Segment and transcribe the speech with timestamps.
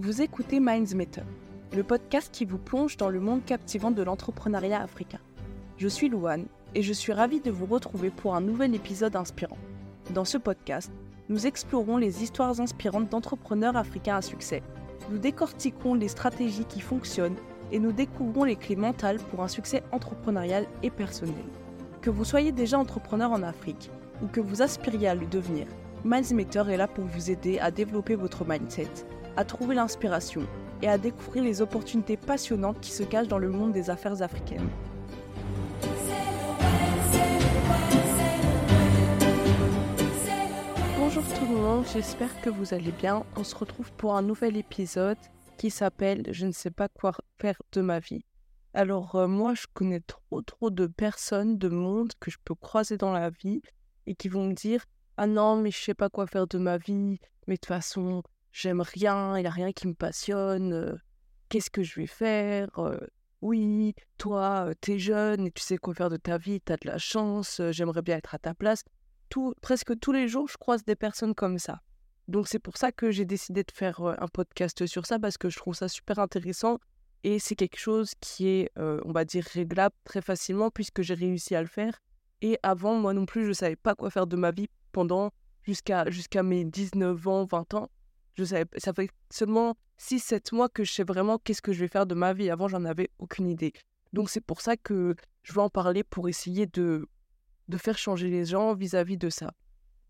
[0.00, 1.24] Vous écoutez Minds Matter,
[1.74, 5.18] le podcast qui vous plonge dans le monde captivant de l'entrepreneuriat africain.
[5.76, 9.58] Je suis Louane et je suis ravie de vous retrouver pour un nouvel épisode inspirant.
[10.14, 10.92] Dans ce podcast,
[11.28, 14.62] nous explorons les histoires inspirantes d'entrepreneurs africains à succès.
[15.10, 17.34] Nous décortiquons les stratégies qui fonctionnent
[17.72, 21.34] et nous découvrons les clés mentales pour un succès entrepreneurial et personnel.
[22.02, 23.90] Que vous soyez déjà entrepreneur en Afrique
[24.22, 25.66] ou que vous aspiriez à le devenir,
[26.04, 28.86] Matter est là pour vous aider à développer votre mindset,
[29.38, 30.42] à trouver l'inspiration
[30.82, 34.68] et à découvrir les opportunités passionnantes qui se cachent dans le monde des affaires africaines.
[40.98, 43.24] Bonjour tout le monde, j'espère que vous allez bien.
[43.36, 45.16] On se retrouve pour un nouvel épisode
[45.56, 48.24] qui s'appelle Je ne sais pas quoi faire de ma vie.
[48.74, 52.96] Alors euh, moi, je connais trop trop de personnes, de monde que je peux croiser
[52.96, 53.62] dans la vie
[54.06, 54.84] et qui vont me dire
[55.16, 58.24] ah non, mais je sais pas quoi faire de ma vie, mais de toute façon,
[58.58, 60.96] j'aime rien, il n'y a rien qui me passionne, euh,
[61.48, 62.98] qu'est-ce que je vais faire euh,
[63.40, 66.76] Oui, toi, tu es jeune et tu sais quoi faire de ta vie, tu as
[66.76, 68.82] de la chance, j'aimerais bien être à ta place.
[69.28, 71.82] Tout, presque tous les jours, je croise des personnes comme ça.
[72.26, 75.48] Donc c'est pour ça que j'ai décidé de faire un podcast sur ça parce que
[75.48, 76.78] je trouve ça super intéressant
[77.24, 81.54] et c'est quelque chose qui est, on va dire, réglable très facilement puisque j'ai réussi
[81.54, 81.98] à le faire.
[82.42, 85.30] Et avant, moi non plus, je ne savais pas quoi faire de ma vie pendant
[85.62, 87.90] jusqu'à jusqu'à mes 19 ans, 20 ans.
[88.38, 91.88] Je savais, ça fait seulement 6-7 mois que je sais vraiment qu'est-ce que je vais
[91.88, 92.50] faire de ma vie.
[92.50, 93.72] Avant, j'en avais aucune idée.
[94.12, 97.08] Donc c'est pour ça que je veux en parler pour essayer de,
[97.66, 99.52] de faire changer les gens vis-à-vis de ça.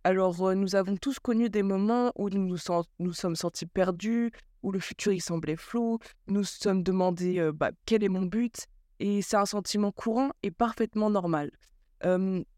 [0.04, 2.56] Alors, nous avons tous connu des moments où nous
[2.98, 4.30] nous, sommes sentis perdus,
[4.62, 8.66] où le futur il semblait flou, nous sommes demandé bah, quel est mon but,
[9.00, 11.50] et c'est un sentiment courant et parfaitement normal.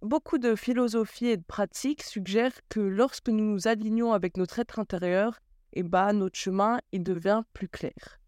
[0.02, 4.78] beaucoup de philosophies et de pratiques suggèrent que lorsque nous nous alignons avec notre être
[4.78, 5.40] intérieur,
[5.72, 8.20] et bah, notre chemin il devient plus clair.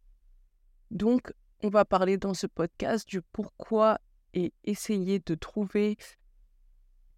[0.91, 4.01] Donc, on va parler dans ce podcast du pourquoi
[4.35, 5.97] et essayer de trouver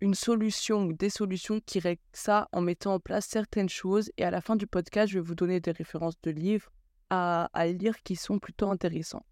[0.00, 4.10] une solution ou des solutions qui règlent ça en mettant en place certaines choses.
[4.16, 6.70] Et à la fin du podcast, je vais vous donner des références de livres
[7.10, 9.24] à, lire qui sont plutôt intéressants.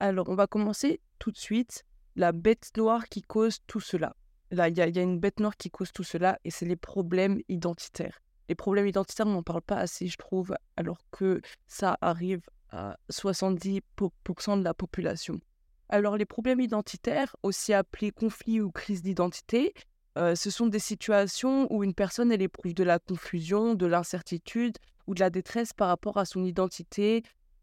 [0.00, 1.84] Alors, on va commencer tout de suite.
[2.16, 4.16] La bête noire qui cause tout cela.
[4.50, 7.40] Là, il y, a une bête noire qui cause tout cela et c'est les problèmes
[7.48, 8.20] identitaires.
[8.48, 12.96] Les problèmes identitaires, on n'en parle pas assez, je trouve, alors que ça arrive à
[13.10, 15.40] 70% de la population.
[15.88, 19.74] Alors les problèmes identitaires, aussi appelés conflits ou crises d'identité,
[20.16, 24.78] euh, ce sont des situations où une personne elle éprouve de la confusion, de l'incertitude
[25.06, 27.22] ou de la détresse par rapport à son identité,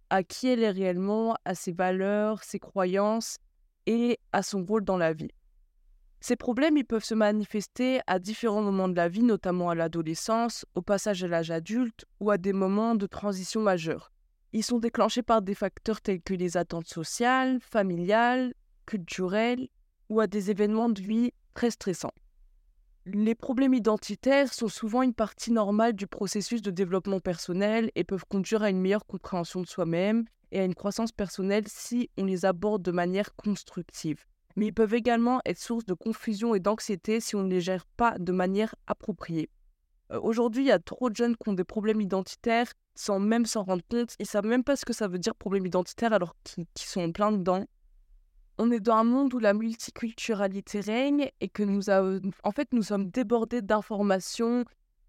[0.09, 3.37] à qui elle est réellement, à ses valeurs, ses croyances
[3.85, 5.31] et à son rôle dans la vie.
[6.23, 10.83] Ces problèmes peuvent se manifester à différents moments de la vie, notamment à l'adolescence, au
[10.83, 14.11] passage à l'âge adulte ou à des moments de transition majeure.
[14.53, 18.53] Ils sont déclenchés par des facteurs tels que les attentes sociales, familiales,
[18.85, 19.67] culturelles
[20.09, 22.13] ou à des événements de vie très stressants.
[23.05, 28.25] Les problèmes identitaires sont souvent une partie normale du processus de développement personnel et peuvent
[28.29, 32.45] conduire à une meilleure compréhension de soi-même et à une croissance personnelle si on les
[32.45, 34.23] aborde de manière constructive.
[34.55, 37.85] Mais ils peuvent également être source de confusion et d'anxiété si on ne les gère
[37.85, 39.49] pas de manière appropriée.
[40.11, 43.45] Euh, aujourd'hui, il y a trop de jeunes qui ont des problèmes identitaires sans même
[43.45, 44.15] s'en rendre compte.
[44.19, 47.11] Ils savent même pas ce que ça veut dire problème identitaire alors qu'ils sont en
[47.11, 47.65] plein dedans.
[48.57, 52.83] On est dans un monde où la multiculturalité règne et que nous en fait nous
[52.83, 54.65] sommes débordés d'informations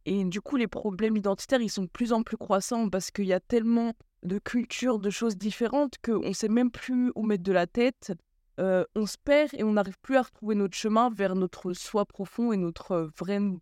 [0.07, 3.27] et du coup les problèmes identitaires ils sont de plus en plus croissants parce qu'il
[3.27, 3.93] y a tellement
[4.23, 8.13] de cultures, de choses différentes qu'on ne sait même plus où mettre de la tête.
[8.59, 12.53] On se perd et on n'arrive plus à retrouver notre chemin vers notre soi profond
[12.53, 13.61] et notre vrai nous.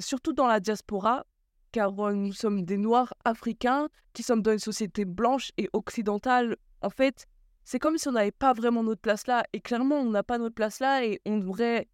[0.00, 1.24] Surtout dans la diaspora,
[1.72, 6.56] car nous sommes des Noirs africains qui sommes dans une société blanche et occidentale.
[6.82, 7.26] En fait,
[7.64, 9.44] c'est comme si on n'avait pas vraiment notre place là.
[9.52, 11.88] Et clairement, on n'a pas notre place là et on devrait.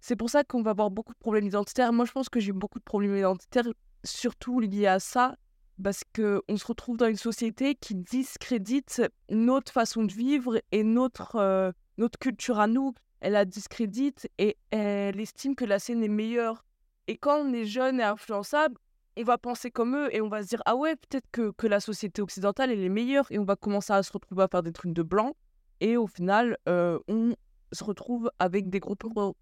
[0.00, 1.92] C'est pour ça qu'on va avoir beaucoup de problèmes identitaires.
[1.92, 3.66] Moi, je pense que j'ai beaucoup de problèmes identitaires,
[4.04, 5.34] surtout liés à ça,
[5.82, 11.36] parce qu'on se retrouve dans une société qui discrédite notre façon de vivre et notre,
[11.36, 12.94] euh, notre culture à nous.
[13.20, 16.64] Elle la discrédite et elle estime que la scène est meilleure.
[17.06, 18.76] Et quand on est jeune et influençable,
[19.16, 21.66] on va penser comme eux et on va se dire ah ouais peut-être que, que,
[21.66, 24.62] la société occidentale elle est meilleure et on va commencer à se retrouver à faire
[24.62, 25.36] des trucs de blanc
[25.80, 27.34] et au final euh, on
[27.72, 28.96] se retrouve avec des gros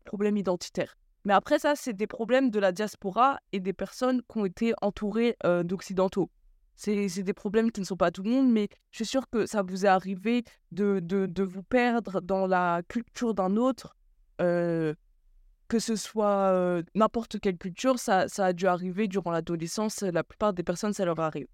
[0.05, 0.97] problèmes identitaires.
[1.25, 4.75] Mais après ça c'est des problèmes de la diaspora et des personnes qui ont été
[4.83, 6.31] entourées d'occidentaux.
[6.75, 9.47] C'est des problèmes qui ne sont pas tout le monde, mais je suis sûre que
[9.47, 10.43] ça vous est arrivé
[10.73, 13.97] de, de, de vous perdre dans la culture d'un autre.
[14.39, 20.03] Que ce soit n'importe quelle culture, ça, ça a dû arriver durant l'adolescence.
[20.03, 21.47] La plupart des personnes, ça leur arrive.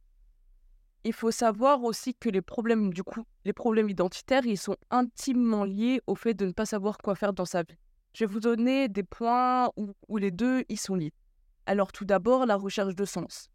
[1.05, 5.65] il faut savoir aussi que les problèmes, du coup, les problèmes identitaires, ils sont intimement
[5.65, 7.77] liés au fait de ne pas savoir quoi faire dans sa vie.
[8.13, 11.13] Je vais vous donner des points où, les deux, ils sont liés.
[11.67, 13.51] Alors tout d'abord, la recherche de sens.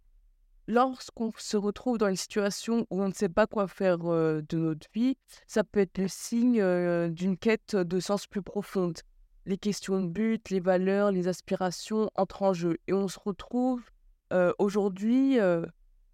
[0.67, 4.57] Lorsqu'on se retrouve dans une situation où on ne sait pas quoi faire euh, de
[4.57, 8.99] notre vie, ça peut être le signe euh, d'une quête de sens plus profonde.
[9.45, 12.77] Les questions de but, les valeurs, les aspirations entrent en jeu.
[12.87, 13.83] Et on se retrouve
[14.31, 15.37] euh, aujourd'hui,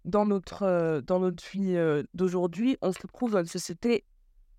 [0.04, 1.76] dans, notre, dans notre vie
[2.12, 4.04] d'aujourd'hui, on se retrouve dans une société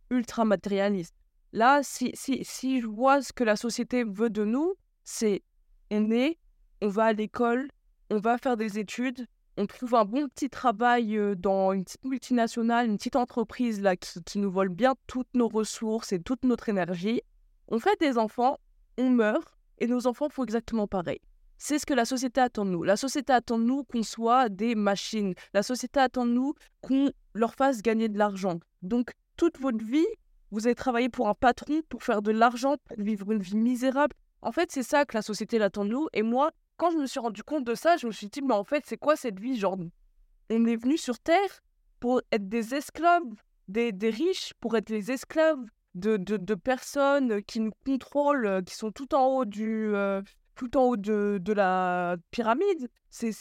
[0.09, 1.15] ultra matérialiste.
[1.53, 5.43] Là, si, si, si je vois ce que la société veut de nous, c'est
[5.91, 6.37] on est,
[6.81, 7.69] on va à l'école,
[8.09, 9.27] on va faire des études,
[9.57, 14.39] on trouve un bon petit travail dans une petite multinationale, une petite entreprise là qui,
[14.39, 17.21] nous vole bien toutes nos ressources et toute notre énergie.
[17.67, 18.57] On fait des enfants,
[18.97, 21.19] on meurt et nos enfants font exactement pareil.
[21.57, 22.83] C'est ce que la société attend de nous.
[22.83, 25.35] La société attend de nous qu'on soit des machines.
[25.53, 28.59] La société attend de nous qu'on leur fasse gagner de l'argent.
[28.81, 30.07] Donc, toute votre vie,
[30.51, 34.15] vous avez travaillé pour un patron, pour faire de l'argent, pour vivre une vie misérable.
[34.41, 36.07] En fait, c'est ça que la société attend de nous.
[36.13, 38.53] Et moi, quand je me suis rendu compte de ça, je me suis dit, mais
[38.53, 39.77] en fait, c'est quoi cette vie Genre,
[40.49, 41.61] on est venu sur Terre
[41.99, 43.23] pour être des esclaves,
[43.67, 45.63] des, des riches, pour être les esclaves
[45.95, 50.21] de, de, de, personnes qui nous contrôlent, qui sont tout en haut du, euh,
[50.55, 52.89] tout en haut de, de la pyramide.
[53.09, 53.31] C'est,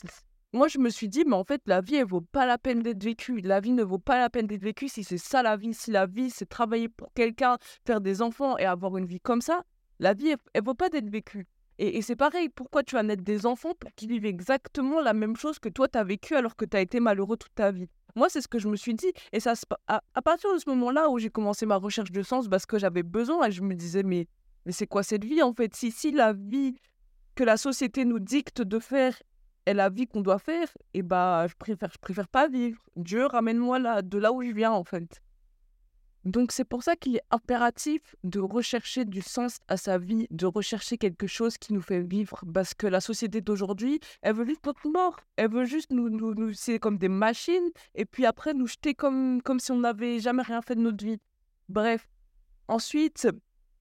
[0.53, 2.81] moi, je me suis dit, mais en fait, la vie, elle vaut pas la peine
[2.81, 3.41] d'être vécue.
[3.41, 5.73] La vie ne vaut pas la peine d'être vécue si c'est ça la vie.
[5.75, 7.57] Si la vie, c'est travailler pour quelqu'un,
[7.87, 9.63] faire des enfants et avoir une vie comme ça,
[10.01, 11.47] la vie, elle, elle vaut pas d'être vécue.
[11.79, 15.35] Et, c'est pareil, pourquoi tu vas naître des enfants pour qu'ils vivent exactement la même
[15.35, 17.89] chose que toi, tu as vécu alors que tu as été malheureux toute ta vie?
[18.15, 19.11] Moi, c'est ce que je me suis dit.
[19.33, 19.55] Et ça,
[19.87, 22.79] à, à partir de ce moment-là où j'ai commencé ma recherche de sens, parce que
[22.79, 24.27] j'avais besoin, et je me disais, mais,
[24.67, 25.75] mais c'est quoi cette vie en fait?
[25.75, 26.75] Si, si la vie
[27.35, 29.15] que la société nous dicte de faire
[29.75, 32.81] la vie qu'on doit faire, et bah, je préfère, je préfère pas vivre.
[32.97, 35.23] Dieu, ramène-moi là, de là où je viens en fait.
[36.25, 40.45] Donc c'est pour ça qu'il est impératif de rechercher du sens à sa vie, de
[40.45, 44.67] rechercher quelque chose qui nous fait vivre, parce que la société d'aujourd'hui, elle veut juste
[44.67, 48.53] notre mort, elle veut juste nous, nous, nous c'est comme des machines, et puis après
[48.53, 51.19] nous jeter comme, comme si on n'avait jamais rien fait de notre vie.
[51.71, 52.07] Bref.
[52.69, 53.27] Ensuite,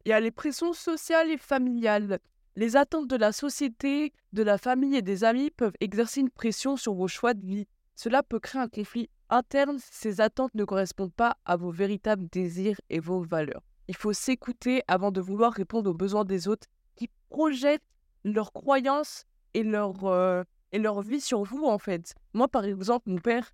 [0.06, 2.20] il y a les pressions sociales et familiales.
[2.56, 6.78] Les attentes de la société, de la famille et des amis peuvent exercer une pression
[6.78, 7.68] sur vos choix de vie.
[7.96, 12.80] Cela peut créer un conflit interne, ces attentes ne correspondent pas à vos véritables désirs
[12.90, 13.62] et vos valeurs.
[13.88, 17.84] Il faut s'écouter avant de vouloir répondre aux besoins des autres qui projettent
[18.24, 22.14] leurs croyances et leur, euh, et leur vie sur vous, en fait.
[22.34, 23.52] Moi, par exemple, mon père,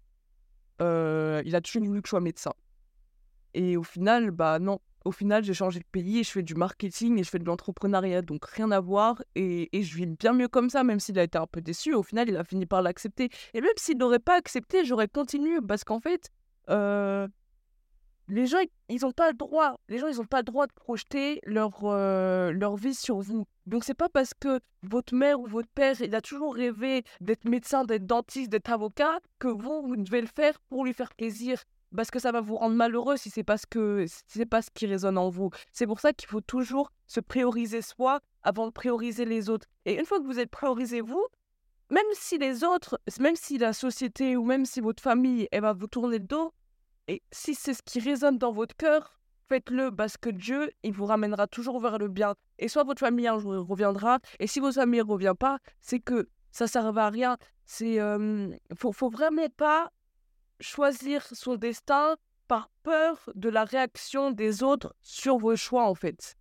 [0.82, 2.54] euh, il a toujours voulu que je sois médecin.
[3.54, 6.56] Et au final, bah non, au final, j'ai changé de pays et je fais du
[6.56, 9.22] marketing et je fais de l'entrepreneuriat, donc rien à voir.
[9.36, 11.94] Et, je vis bien mieux comme ça, même s'il a été un peu déçu.
[11.94, 13.30] Au final, il a fini par l'accepter.
[13.54, 16.32] Et même s'il n'aurait pas accepté, j'aurais continué parce qu'en fait,
[16.70, 17.28] euh,
[18.28, 18.58] les gens,
[18.90, 19.80] ils n'ont pas le droit.
[19.90, 23.46] Les gens, ils n'ont pas le droit de projeter leur, euh, leur vie sur vous.
[23.68, 27.46] Donc, c'est pas parce que votre mère ou votre père, il a toujours rêvé d'être
[27.46, 31.64] médecin, d'être dentiste, d'être avocat, que vous, vous devez le faire pour lui faire plaisir
[31.96, 34.70] parce que ça va vous rendre malheureux si c'est pas ce que c'est pas ce
[34.74, 35.50] qui résonne en vous.
[35.72, 39.68] C'est pour ça qu'il faut toujours se prioriser soi avant de prioriser les autres.
[39.86, 41.26] Et une fois que vous êtes priorisé vous,
[41.90, 45.74] même si les autres, même si la société ou même si votre famille, elle va
[45.74, 46.54] vous tourner le dos,
[47.08, 51.06] et si c'est ce qui résonne dans votre cœur, faites-le parce que Dieu, il vous
[51.06, 52.34] ramènera toujours vers le bien.
[52.58, 56.00] Et soit votre famille un jour reviendra, et si votre famille ne revient pas, c'est
[56.00, 57.38] que ça ne sert à rien.
[57.66, 59.92] C'est, euh, faut vraiment pas
[60.60, 62.16] choisir son destin
[62.48, 66.36] par peur de la réaction des autres sur vos choix, en fait.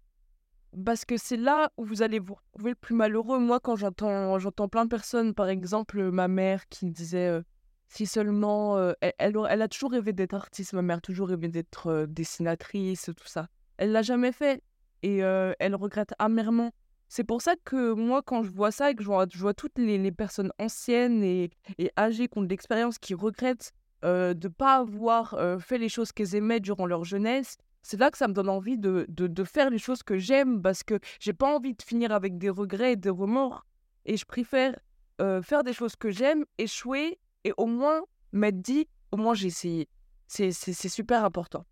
[0.84, 3.38] Parce que c'est là où vous allez vous retrouver le plus malheureux.
[3.38, 7.42] Moi, quand j'entends, plein de personnes, par exemple ma mère qui disait euh,
[7.88, 8.76] si seulement.
[8.76, 13.10] Euh, elle, elle, a toujours rêvé d'être artiste, ma mère, toujours rêvé d'être euh, dessinatrice,
[13.16, 13.48] tout ça.
[13.76, 14.62] Elle l'a jamais fait
[15.02, 16.72] et elle regrette amèrement.
[17.08, 19.52] C'est pour ça que moi, quand je vois ça et que je vois, je vois
[19.52, 24.34] toutes les, les, personnes anciennes et, et âgées qui ont de l'expérience qui regrettent euh,
[24.34, 28.10] de ne pas avoir euh, fait les choses qu'elles aimaient durant leur jeunesse, c'est là
[28.10, 31.32] que ça me donne envie de, de, faire les choses que j'aime parce que j'ai
[31.32, 33.66] pas envie de finir avec des regrets et des remords.
[34.06, 34.78] Et je préfère
[35.20, 38.00] euh, faire des choses que j'aime, échouer et au moins
[38.32, 39.88] m'être dit, au moins j'ai essayé.
[40.26, 41.64] C'est super important.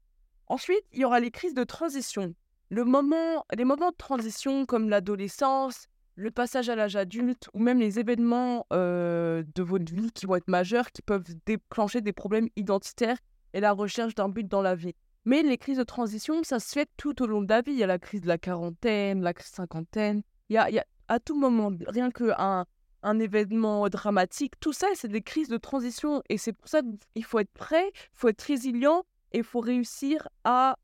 [0.47, 2.35] Ensuite, il y aura les crises de transition.
[2.69, 7.79] Le moment, les moments de transition comme l'adolescence, le passage à l'âge adulte ou même
[7.79, 13.19] les événements de votre vie qui vont être majeurs, qui peuvent déclencher des problèmes identitaires
[13.55, 14.95] et la recherche d'un but dans la vie.
[15.25, 17.73] Mais les crises de transition, ça se fait tout au long de la vie.
[17.73, 20.23] Il y a la crise de la quarantaine, la crise cinquantaine.
[20.49, 22.67] Il y a, il y a à tout moment, rien qu'un
[23.05, 24.55] un événement dramatique.
[24.61, 26.23] Tout ça, c'est des crises de transition.
[26.29, 26.83] Et c'est pour ça
[27.15, 30.77] qu'il faut être prêt, il faut être résilient et il faut réussir à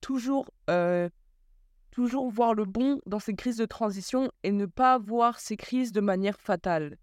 [0.00, 0.46] toujours,
[1.96, 5.92] toujours voir le bon dans ces crises de transition et ne pas voir ces crises
[5.92, 6.98] de manière fatale.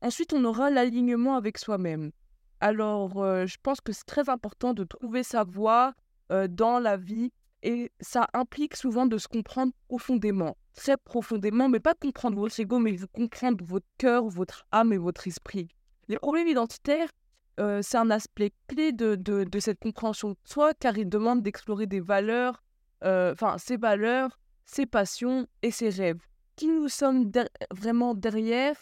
[0.00, 2.12] Ensuite, on aura l'alignement avec soi-même.
[2.60, 5.92] Alors, je pense que c'est très important de trouver sa voie
[6.30, 7.32] dans la vie
[7.64, 12.78] et ça implique souvent de se comprendre profondément, très profondément, mais pas comprendre votre ego,
[12.78, 15.66] mais comprendre votre cœur, votre âme et votre esprit.
[16.06, 17.10] Les problèmes identitaires,
[17.56, 22.62] c'est un aspect clé de, cette compréhension de soi car il demande d'explorer des valeurs,
[23.02, 26.20] enfin ses valeurs, ses passions et ses rêves.
[26.56, 27.30] Qui nous sommes
[27.70, 28.76] vraiment derrière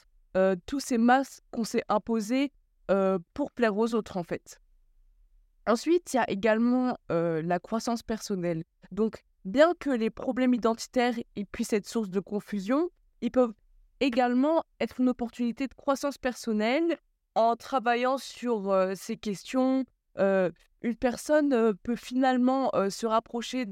[0.66, 2.52] tous ces masses qu'on s'est imposés
[3.34, 4.60] pour plaire aux autres en fait.
[5.66, 8.64] Ensuite, il y a également la croissance personnelle.
[8.92, 11.14] Donc, bien que les problèmes identitaires
[11.52, 12.88] puissent être source de confusion,
[13.20, 13.54] ils peuvent
[14.00, 16.98] également être une opportunité de croissance personnelle
[17.34, 19.84] en travaillant sur ces questions.
[20.18, 23.66] une personne peut finalement se rapprocher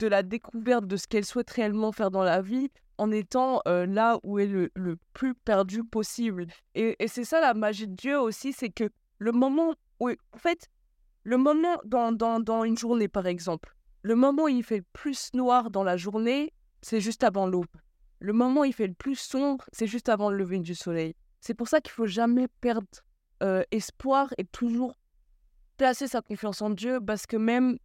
[0.00, 4.18] de la découverte de ce qu'elle souhaite réellement faire dans la vie en étant là
[4.24, 4.70] où est le,
[5.12, 6.46] plus perdu possible.
[6.74, 10.38] Et, et c'est ça la magie de Dieu aussi, c'est que le moment où, en
[10.38, 10.68] fait,
[11.22, 14.84] le moment dans, dans, dans une journée, par exemple, le moment où il fait le
[14.92, 16.52] plus noir dans la journée,
[16.82, 17.66] c'est juste avant l'aube.
[18.18, 21.14] Le moment où il fait le plus sombre, c'est juste avant le lever du soleil.
[21.40, 22.88] C'est pour ça qu'il faut jamais perdre
[23.42, 24.94] euh, espoir et toujours
[25.76, 27.78] placer sa confiance en Dieu, parce que même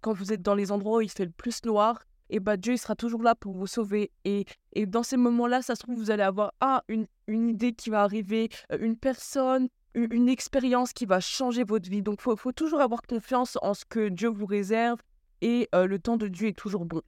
[0.00, 2.74] quand vous êtes dans les endroits où il fait le plus noir, et bah Dieu
[2.74, 4.10] il sera toujours là pour vous sauver.
[4.24, 7.72] Et, et dans ces moments-là, ça se trouve, vous allez avoir ah, une, une idée
[7.72, 12.02] qui va arriver, euh, une personne, une expérience qui va changer votre vie.
[12.02, 15.00] Donc, il faut, toujours avoir confiance en ce que Dieu vous réserve
[15.40, 17.02] et le temps de Dieu est toujours bon.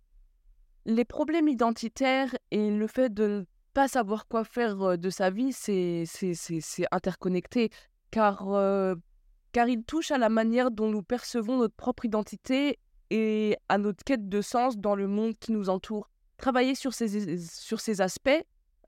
[0.84, 5.52] Les problèmes identitaires et le fait de ne pas savoir quoi faire de sa vie,
[5.52, 6.04] c'est
[6.90, 7.70] interconnecté
[8.10, 8.48] car,
[9.52, 12.78] car il touche à la manière dont nous percevons notre propre identité
[13.10, 16.08] et à notre quête de sens dans le monde qui nous entoure.
[16.38, 18.30] Travailler sur ces, sur ces aspects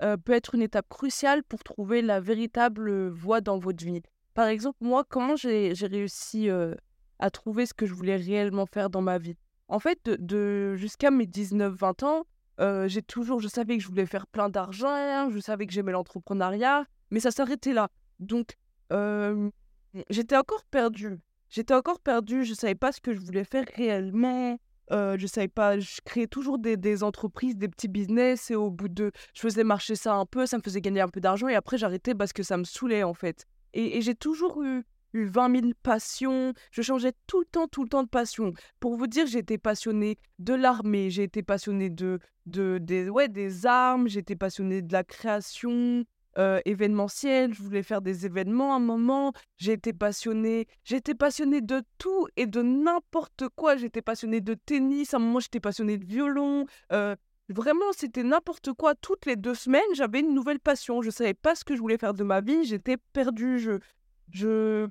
[0.02, 4.02] euh, peut être une étape cruciale pour trouver la véritable voie dans votre vie.
[4.32, 6.74] Par exemple, moi, comment j'ai réussi euh,
[7.18, 9.36] à trouver ce que je voulais réellement faire dans ma vie?
[9.68, 12.26] En fait, de, jusqu'à mes 19-20 ans,
[12.60, 15.92] euh, j'ai toujours, je savais que je voulais faire plein d'argent, je savais que j'aimais
[15.92, 17.88] l'entrepreneuriat, mais ça s'arrêtait là.
[18.18, 18.56] Donc,
[20.10, 21.18] j'étais encore perdue.
[21.50, 24.58] J'étais encore perdue, je ne savais pas ce que je voulais faire réellement.
[24.92, 28.88] Euh, je savais pas, je créais toujours des, entreprises, des petits business et au bout
[28.88, 31.54] de, je faisais marcher ça un peu, ça me faisait gagner un peu d'argent et
[31.54, 33.46] après j'arrêtais parce que ça me saoulait en fait.
[33.72, 34.84] Et, j'ai toujours eu,
[35.14, 38.52] eu 20 000 passions, je changeais tout le temps, tout le temps de passion.
[38.78, 43.66] Pour vous dire, j'étais passionnée de l'armée, j'ai été passionnée de, de, des, ouais, des
[43.66, 46.04] armes, j'étais passionnée de la création,
[46.38, 51.82] euh, événementiel, je voulais faire des événements à un moment, j'étais passionnée, j'étais passionnée de
[51.98, 56.04] tout et de n'importe quoi, j'étais passionnée de tennis, à un moment j'étais passionnée de
[56.04, 57.14] violon, euh,
[57.48, 61.54] vraiment c'était n'importe quoi, toutes les deux semaines j'avais une nouvelle passion, je savais pas
[61.54, 63.78] ce que je voulais faire de ma vie, j'étais perdue, je...
[64.30, 64.88] je...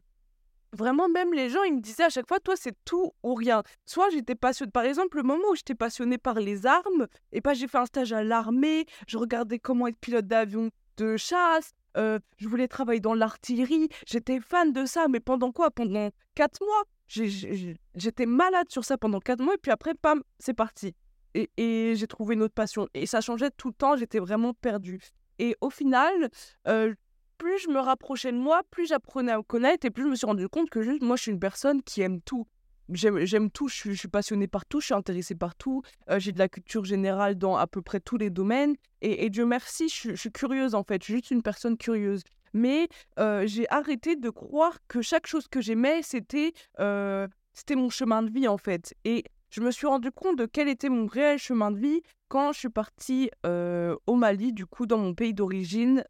[0.75, 3.61] Vraiment, même les gens, ils me disaient à chaque fois, toi, c'est tout ou rien.
[3.85, 7.53] Soit j'étais passionnée, par exemple, le moment où j'étais passionnée par les armes, et pas
[7.53, 12.19] j'ai fait un stage à l'armée, je regardais comment être pilote d'avion de chasse, euh,
[12.37, 15.71] je voulais travailler dans l'artillerie, j'étais fan de ça, mais pendant quoi?
[15.71, 16.83] Pendant quatre mois?
[17.07, 20.95] J'étais malade sur ça pendant quatre mois, et puis après, pam, c'est parti.
[21.35, 22.87] Et, j'ai trouvé une autre passion.
[22.93, 24.99] Et ça changeait tout le temps, j'étais vraiment perdue.
[25.39, 26.29] Et au final,
[26.67, 26.93] euh,
[27.37, 30.15] plus je me rapprochais de moi, plus j'apprenais à me connaître, et plus je me
[30.15, 32.47] suis rendu compte que juste, moi, je suis une personne qui aime tout.
[32.89, 36.39] J'aime tout, je suis, passionnée par tout, je suis intéressée par tout, euh, j'ai de
[36.39, 38.75] la culture générale dans à peu près tous les domaines.
[39.01, 42.23] Et, Dieu merci, je, suis curieuse en fait, je suis juste une personne curieuse.
[42.53, 42.87] Mais
[43.19, 48.21] euh, j'ai arrêté de croire que chaque chose que j'aimais, c'était euh, c'était mon chemin
[48.21, 48.93] de vie en fait.
[49.05, 52.51] Et je me suis rendu compte de quel était mon réel chemin de vie quand
[52.51, 56.03] je suis partie au Mali, du coup dans mon pays d'origine,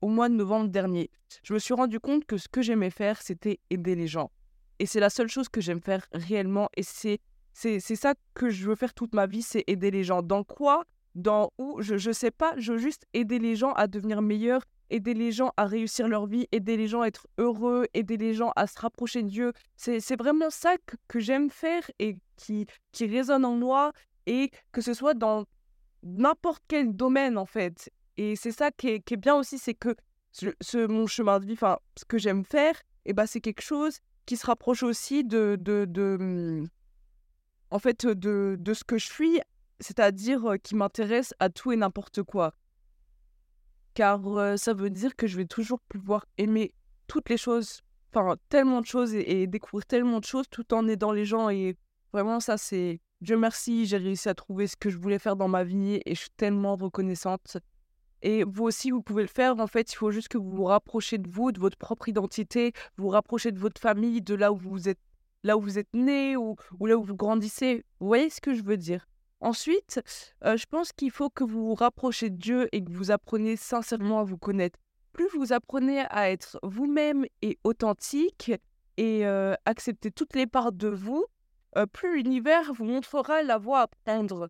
[0.00, 1.10] au mois de novembre dernier.
[1.42, 4.30] Je me suis rendu compte que ce que j'aimais faire, c'était aider les gens.
[4.78, 6.68] Et c'est la seule chose que j'aime faire réellement.
[6.76, 7.18] Et c'est,
[7.52, 10.22] c'est, ça que je veux faire toute ma vie, c'est aider les gens.
[10.22, 10.84] Dans quoi?
[11.14, 11.82] Dans où?
[11.82, 12.54] Je ne sais pas.
[12.56, 16.26] Je veux juste aider les gens à devenir meilleurs, aider les gens à réussir leur
[16.26, 19.52] vie, aider les gens à être heureux, aider les gens à se rapprocher de Dieu.
[19.76, 20.76] C'est, vraiment ça
[21.08, 23.92] que, j'aime faire et qui, qui résonne en moi.
[24.26, 25.46] Et que ce soit dans
[26.02, 27.90] n'importe quel domaine, en fait.
[28.18, 29.96] Et c'est ça qui est, qui est bien aussi, c'est que
[30.32, 33.62] ce, mon chemin de vie, enfin, ce que j'aime faire, et eh ben, c'est quelque
[33.62, 35.86] chose qui se rapproche aussi de, de,
[36.20, 36.68] mmh,
[37.70, 39.40] en fait, de, de, ce que je suis,
[39.80, 42.52] c'est-à-dire qui m'intéresse à tout et n'importe quoi.
[43.94, 44.20] car
[44.58, 46.74] ça veut dire que je vais toujours pouvoir aimer
[47.06, 47.80] toutes les choses,
[48.14, 51.48] enfin tellement de choses et, découvrir tellement de choses tout en aidant les gens.
[51.48, 51.78] Et
[52.12, 55.48] vraiment, ça, c'est Dieu merci, j'ai réussi à trouver ce que je voulais faire dans
[55.48, 57.56] ma vie et je suis tellement reconnaissante.
[58.22, 59.58] Et vous aussi, vous pouvez le faire.
[59.58, 62.72] En fait, il faut juste que vous vous rapprochez de vous, de votre propre identité,
[62.96, 64.98] vous vous rapprochez de votre famille, de là où vous êtes,
[65.44, 67.84] là où vous êtes né ou, là où vous grandissez.
[68.00, 69.08] Vous voyez ce que je veux dire?
[69.40, 70.00] Ensuite,
[70.42, 74.18] je pense qu'il faut que vous vous rapprochez de Dieu et que vous appreniez sincèrement
[74.18, 74.78] à vous connaître.
[75.12, 78.50] Plus vous apprenez à être vous-même et authentique
[78.96, 79.24] et
[79.64, 81.24] accepter toutes les parts de vous,
[81.92, 84.48] plus l'univers vous montrera la voie à prendre.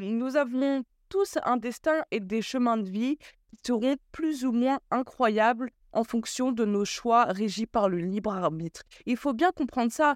[0.00, 3.18] nous avons tous un destin et des chemins de vie
[3.50, 8.32] qui seront plus ou moins incroyables en fonction de nos choix régis par le libre
[8.32, 8.82] arbitre.
[9.04, 10.14] Il faut bien comprendre ça.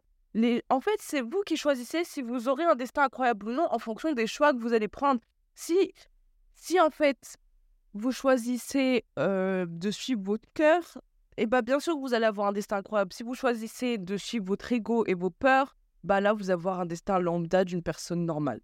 [0.70, 3.78] En fait, c'est vous qui choisissez si vous aurez un destin incroyable ou non en
[3.78, 5.20] fonction des choix que vous allez prendre.
[5.54, 5.92] Si,
[6.54, 7.36] si en fait,
[7.92, 10.82] vous choisissez euh, de suivre votre cœur,
[11.36, 13.12] et eh ben, bien sûr que vous allez avoir un destin incroyable.
[13.12, 16.78] Si vous choisissez de suivre votre ego et vos peurs, bah là, vous allez avoir
[16.78, 18.60] un destin lambda d'une personne normale.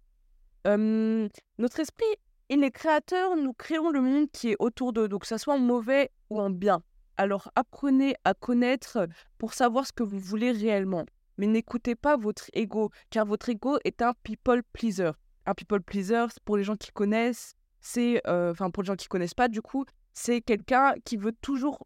[0.65, 2.05] Notre esprit,
[2.49, 5.55] il est créateur, nous créons le monde qui est autour de nous, que ce soit
[5.55, 6.81] en mauvais ou en bien.
[7.17, 11.05] Alors apprenez à connaître pour savoir ce que vous voulez réellement
[11.41, 15.11] mais n'écoutez pas votre ego, car votre ego est un people pleaser.
[15.47, 19.07] Un people pleaser, pour les gens qui connaissent, c'est, euh, enfin pour les gens qui
[19.07, 21.79] connaissent pas, du coup, c'est quelqu'un qui veut toujours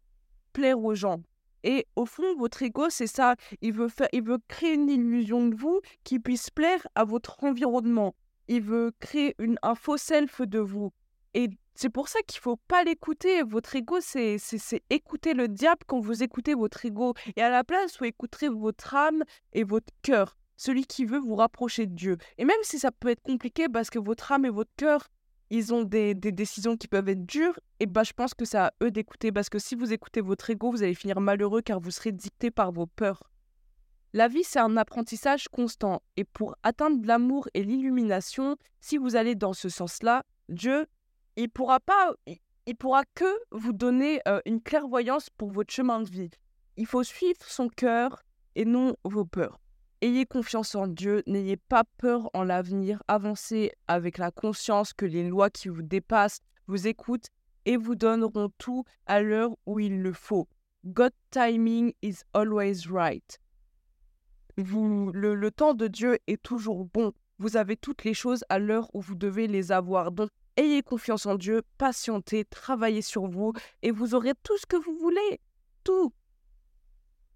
[0.52, 1.22] plaire aux gens.
[1.62, 3.34] Et au fond, votre ego, c'est ça.
[3.62, 7.42] Il veut, faire, il veut créer une illusion de vous qui puisse plaire à votre
[7.42, 8.14] environnement.
[8.48, 10.92] Il veut créer une, un faux self de vous.
[11.34, 13.42] Et c'est pour ça qu'il faut pas l'écouter.
[13.42, 14.38] Votre ego, c'est
[14.88, 17.14] écouter le diable quand vous écoutez votre ego.
[17.36, 19.22] Et à la place, vous écouterez votre âme
[19.52, 22.16] et votre cœur, celui qui veut vous rapprocher de Dieu.
[22.38, 25.08] Et même si ça peut être compliqué parce que votre âme et votre cœur,
[25.50, 28.72] ils ont des, décisions qui peuvent être dures, et bah je pense que c'est à
[28.82, 29.30] eux d'écouter.
[29.30, 32.50] Parce que si vous écoutez votre ego, vous allez finir malheureux car vous serez dicté
[32.50, 33.30] par vos peurs.
[34.16, 36.00] La vie, c'est un apprentissage constant.
[36.16, 40.86] Et pour atteindre l'amour et l'illumination, si vous allez dans ce sens-là, Dieu
[41.36, 42.14] il pourra pas,
[42.64, 46.30] il, pourra que vous donner une clairvoyance pour votre chemin de vie.
[46.78, 48.22] Il faut suivre son cœur
[48.54, 49.60] et non vos peurs.
[50.00, 55.28] Ayez confiance en Dieu, n'ayez pas peur en l'avenir, avancez avec la conscience que les
[55.28, 57.28] lois qui vous dépassent vous écoutent
[57.66, 60.48] et vous donneront tout à l'heure où il le faut.
[60.86, 63.38] God timing is always right.
[64.58, 67.12] Vous, le, temps de Dieu est toujours bon.
[67.38, 70.12] Vous avez toutes les choses à l'heure où vous devez les avoir.
[70.12, 74.76] Donc Ayez confiance en Dieu, patientez, travaillez sur vous et vous aurez tout ce que
[74.76, 75.40] vous voulez.
[75.84, 76.14] Tout.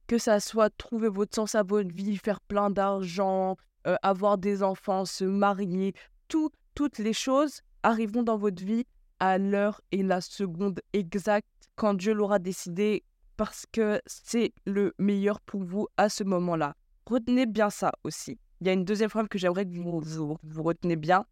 [0.07, 4.63] Que ça soit trouver votre sens à votre vie, faire plein d'argent, euh, avoir des
[4.63, 5.93] enfants, se marier,
[6.29, 8.87] tout, toutes les choses arriveront dans votre vie
[9.19, 13.05] à l'heure et la seconde exacte quand Dieu l'aura décidé
[13.37, 16.75] parce que c'est le meilleur pour vous à ce moment-là.
[17.11, 18.39] Retenez bien ça aussi.
[18.61, 21.27] Il y a une deuxième phrase que j'aimerais que vous, vous, retenez bien.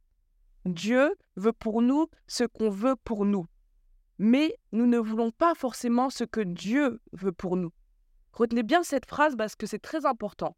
[0.65, 3.47] Dieu veut pour nous ce qu'on veut pour nous.
[4.19, 7.71] Mais nous ne voulons pas forcément ce que Dieu veut pour nous.
[8.33, 10.57] Retenez bien cette phrase parce que c'est très important.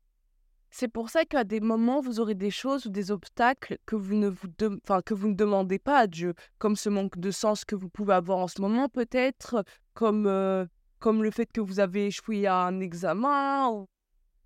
[0.71, 4.15] C'est pour ça qu'à des moments, vous aurez des choses ou des obstacles que vous,
[4.15, 4.49] ne vous
[5.05, 8.15] que vous ne demandez pas à Dieu, comme ce manque de sens que vous pouvez
[8.15, 10.65] avoir en ce moment peut-être, comme, euh,
[10.99, 13.87] comme le fait que vous avez échoué à un examen, ou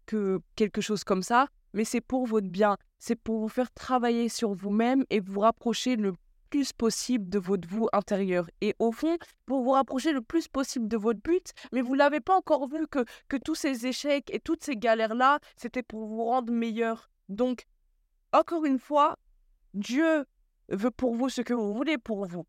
[0.07, 2.79] que quelque chose comme ça mais c'est pour votre bien.
[2.99, 6.15] C'est pour vous faire travailler sur vous-même et vous rapprocher le
[6.49, 8.49] plus possible de votre vous intérieur.
[8.61, 12.21] Et au fond, pour vous rapprocher le plus possible de votre but, mais vous l'avez
[12.21, 16.25] pas encore vu que, que tous ces échecs et toutes ces galères-là, c'était pour vous
[16.25, 17.11] rendre meilleur.
[17.29, 17.67] Donc,
[18.33, 19.19] encore une fois,
[19.75, 20.25] Dieu
[20.69, 22.47] veut pour vous ce que vous voulez pour vous.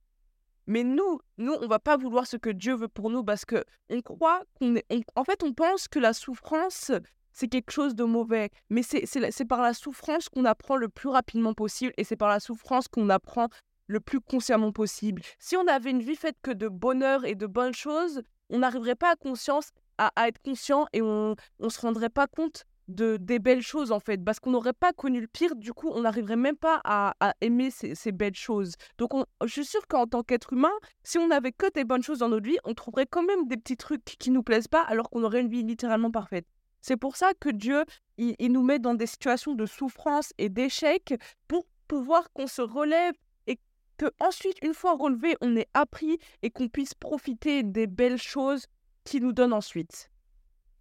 [0.67, 3.63] Mais nous, nous, on va pas vouloir ce que Dieu veut pour nous parce que
[3.89, 4.85] on croit qu'on est.
[5.15, 6.91] en fait, on pense que la souffrance,
[7.35, 8.49] c'est quelque chose de mauvais.
[8.69, 12.39] Mais c'est par la souffrance qu'on apprend le plus rapidement possible et c'est par la
[12.39, 13.49] souffrance qu'on apprend
[13.87, 15.21] le plus consciemment possible.
[15.37, 18.95] Si on avait une vie faite que de bonheur et de bonnes choses, on n'arriverait
[18.95, 23.39] pas à conscience à, être conscient et on ne se rendrait pas compte de des
[23.39, 26.35] belles choses en fait parce qu'on n'aurait pas connu le pire du coup on n'arriverait
[26.35, 29.09] même pas à, aimer ces, belles choses donc
[29.43, 32.29] je suis sûre qu'en tant qu'être humain si on n'avait que des bonnes choses dans
[32.29, 35.23] notre vie on trouverait quand même des petits trucs qui nous plaisent pas alors qu'on
[35.23, 36.45] aurait une vie littéralement parfaite
[36.85, 37.83] c'est pour ça que Dieu,
[38.19, 41.15] il, nous met dans des situations de souffrance et d'échec
[41.47, 43.15] pour pouvoir qu'on se relève
[43.47, 43.57] et
[43.97, 48.67] que ensuite, une fois relevé, on ait appris et qu'on puisse profiter des belles choses
[49.03, 50.11] qu'il nous donne ensuite.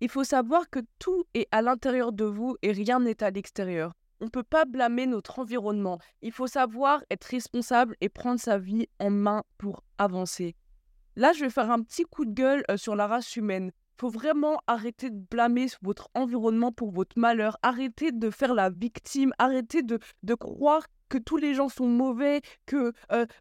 [0.02, 3.94] Il faut savoir que tout est à l'intérieur de vous et rien n'est à l'extérieur.
[4.20, 5.98] On ne peut pas blâmer notre environnement.
[6.20, 10.54] Il faut savoir être responsable et prendre sa vie en main pour avancer.
[11.16, 13.72] là, je vais faire un petit coup de gueule sur la race humaine.
[13.98, 17.58] Faut vraiment arrêter de blâmer votre environnement pour votre malheur.
[17.62, 19.32] Arrêtez de faire la victime.
[19.38, 22.92] Arrêtez de, de croire que tous les gens sont mauvais, que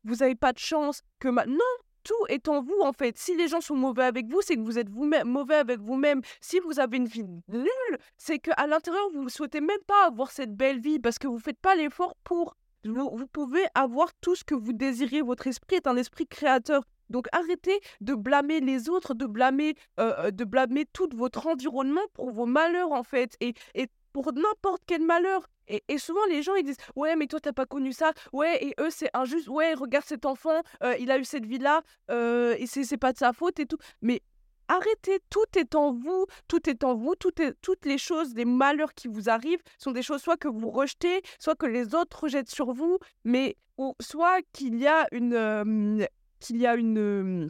[0.04, 1.58] vous n'avez pas de chance, que non,
[2.04, 3.18] tout est en vous en fait.
[3.18, 6.22] Si les gens sont mauvais avec vous, c'est que vous êtes vous-même mauvais avec vous-même.
[6.42, 10.32] Si vous avez une vie nulle, c'est qu'à l'intérieur vous ne souhaitez même pas avoir
[10.32, 12.56] cette belle vie parce que vous ne faites pas l'effort pour.
[12.86, 15.22] Vous, pouvez avoir tout ce que vous désirez.
[15.22, 16.84] Votre esprit est un esprit créateur.
[17.13, 22.45] Donc arrêtez de blâmer les autres, de blâmer, de blâmer tout votre environnement pour vos
[22.45, 23.38] malheurs en fait.
[23.39, 25.47] Et, et pour n'importe quel malheur.
[25.67, 28.13] Et, souvent, les gens, ils disent Ouais, mais toi, t'as pas connu ça.
[28.32, 29.47] Ouais, et eux, c'est injuste.
[29.47, 33.17] Ouais, regarde cet enfant, euh, il a eu cette vie-là, euh, et c'est pas de
[33.17, 33.78] sa faute et tout.
[34.02, 34.21] Mais
[34.67, 39.08] arrêtez, tout est en vous, tout est en vous, toutes les choses, les malheurs qui
[39.08, 42.73] vous arrivent sont des choses soit que vous rejetez, soit que les autres rejettent sur
[42.73, 45.34] vous, mais ou soit qu'il y a une.
[45.34, 46.06] Euh,
[46.43, 47.49] qu'il y a une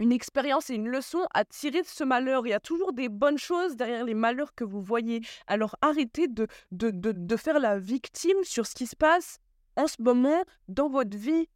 [0.00, 2.46] une expérience et une leçon à tirer de ce malheur.
[2.46, 5.20] Il y a toujours des bonnes choses derrière les malheurs que vous voyez.
[5.48, 9.38] Alors arrêtez de, de, de, faire la victime sur ce qui se passe
[9.76, 11.48] en ce moment dans votre vie.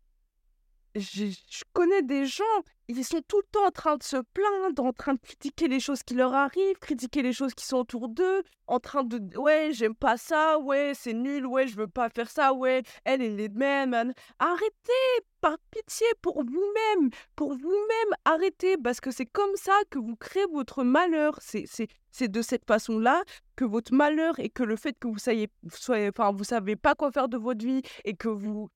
[0.95, 1.33] Je,
[1.73, 2.45] connais des gens,
[2.89, 5.81] ils sont tout le temps en train de se plaindre, en train de critiquer les
[5.81, 9.71] choses qui leur arrivent, critiquer les choses qui sont autour d'eux, en train de ouais,
[9.73, 13.41] j'aime pas ça, ouais, c'est nul, ouais, je veux pas faire ça, ouais, elle, elle
[13.41, 14.13] est de même.
[14.39, 20.17] Arrêtez, par pitié, pour vous-même, pour vous-même, arrêtez, parce que c'est comme ça que vous
[20.17, 21.39] créez votre malheur.
[21.41, 23.23] C'est de cette façon-là
[23.57, 26.95] que votre malheur et que le fait que vous soyez, soyez, enfin, vous savez pas
[26.95, 28.69] quoi faire de votre vie et que vous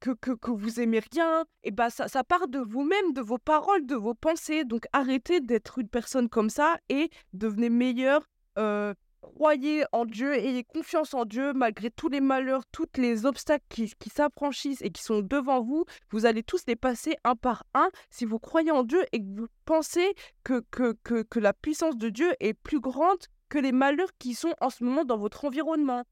[0.00, 3.38] que, que, que, vous aimez rien, et bah ça, ça part de vous-même, de vos
[3.38, 4.64] paroles, de vos pensées.
[4.64, 8.28] Donc arrêtez d'être une personne comme ça et devenez meilleur.
[8.58, 13.64] Euh, croyez en Dieu, ayez confiance en Dieu malgré tous les malheurs, tous les obstacles
[13.68, 15.84] qui, qui s'affranchissent et qui sont devant vous.
[16.10, 19.40] Vous allez tous les passer un par un si vous croyez en Dieu et que
[19.40, 23.72] vous pensez que, que, que, que la puissance de Dieu est plus grande que les
[23.72, 26.04] malheurs qui sont en ce moment dans votre environnement.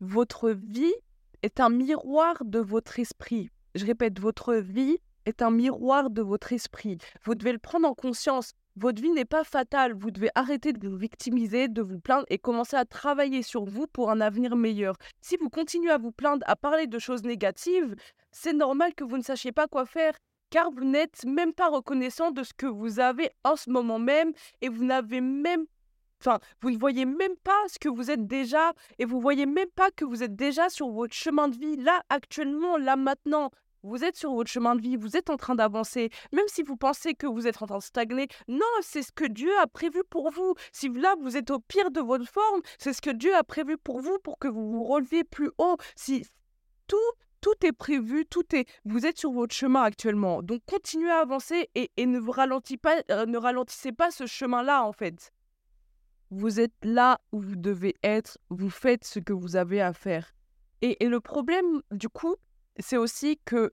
[0.00, 0.94] Votre vie
[1.46, 3.50] est un miroir de votre esprit.
[3.76, 6.98] Je répète, votre vie est un miroir de votre esprit.
[7.22, 8.52] Vous devez le prendre en conscience.
[8.74, 9.94] Votre vie n'est pas fatale.
[9.94, 13.86] Vous devez arrêter de vous victimiser, de vous plaindre et commencer à travailler sur vous
[13.86, 14.96] pour un avenir meilleur.
[15.20, 17.94] Si vous continuez à vous plaindre, à parler de choses négatives,
[18.32, 20.14] c'est normal que vous ne sachiez pas quoi faire
[20.50, 24.32] car vous n'êtes même pas reconnaissant de ce que vous avez en ce moment même
[24.60, 25.66] et vous n'avez même
[26.26, 29.70] Enfin, vous ne voyez même pas ce que vous êtes déjà et vous voyez même
[29.76, 33.50] pas que vous êtes déjà sur votre chemin de vie là actuellement, là maintenant.
[33.84, 36.76] Vous êtes sur votre chemin de vie, vous êtes en train d'avancer, même si vous
[36.76, 38.26] pensez que vous êtes en train de stagner.
[38.48, 40.54] Non, c'est ce que Dieu a prévu pour vous.
[40.72, 43.76] Si là, vous êtes au pire de votre forme, c'est ce que Dieu a prévu
[43.78, 45.76] pour vous, pour que vous vous releviez plus haut.
[45.94, 46.26] Si
[46.88, 46.96] tout,
[47.40, 48.68] tout est prévu, tout est.
[48.84, 50.42] Vous êtes sur votre chemin actuellement.
[50.42, 55.32] Donc continuez à avancer et, ne euh, ne ralentissez pas ce chemin-là, en fait.
[56.30, 60.34] Vous êtes là où vous devez être, vous faites ce que vous avez à faire.
[60.82, 62.36] Et, le problème, du coup,
[62.78, 63.72] c'est aussi que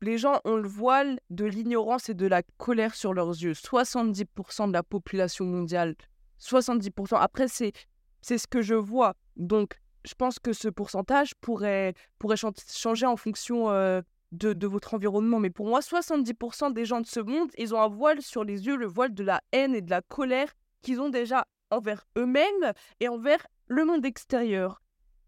[0.00, 3.52] les gens ont le voile de l'ignorance et de la colère sur leurs yeux.
[3.52, 5.96] 70% de la population mondiale,
[6.40, 7.16] 70%.
[7.16, 7.72] Après, c'est,
[8.20, 9.14] c'est ce que je vois.
[9.36, 14.94] Donc, je pense que ce pourcentage pourrait, pourrait changer en fonction euh, de, de, votre
[14.94, 15.40] environnement.
[15.40, 18.66] Mais pour moi, 70% des gens de ce monde, ils ont un voile sur les
[18.66, 22.72] yeux, le voile de la haine et de la colère qu'ils ont déjà envers eux-mêmes
[23.00, 24.80] et envers le monde extérieur.